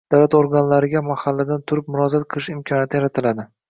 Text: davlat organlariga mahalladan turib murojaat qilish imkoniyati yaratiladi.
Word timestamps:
davlat 0.13 0.37
organlariga 0.37 1.03
mahalladan 1.11 1.63
turib 1.69 1.95
murojaat 1.97 2.29
qilish 2.35 2.53
imkoniyati 2.59 3.03
yaratiladi. 3.05 3.53